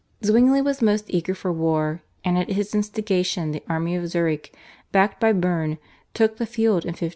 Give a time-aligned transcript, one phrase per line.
[0.25, 4.51] Zwingli was most eager for war, and at his instigation the army of Zurich,
[4.91, 5.77] backed by Berne,
[6.15, 7.09] took the field in 1529.